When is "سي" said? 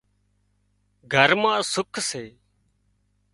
2.09-2.25